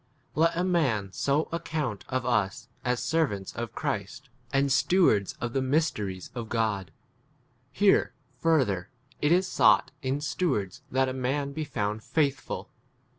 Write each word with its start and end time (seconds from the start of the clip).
IY. 0.35 0.41
Let 0.41 0.57
a 0.57 0.63
man 0.63 1.11
so 1.11 1.43
account 1.51 2.05
of 2.09 2.23
ns 2.25 2.69
as 2.83 3.03
servants' 3.03 3.53
1 3.53 3.63
of 3.65 3.75
Christ, 3.75 4.29
and 4.51 4.71
stewards 4.71 5.33
2 5.33 5.37
of 5.45 5.53
[the] 5.53 5.61
mysteries 5.61 6.31
of 6.33 6.49
God. 6.49 6.89
Here, 7.71 8.15
further, 8.39 8.89
it 9.21 9.31
is 9.31 9.47
sought 9.47 9.91
1 10.01 10.13
in 10.13 10.21
ste 10.21 10.41
wards 10.47 10.81
that 10.89 11.07
a 11.07 11.13
man 11.13 11.53
be 11.53 11.63
found 11.63 11.99
8 11.99 12.03
faithful. 12.03 12.71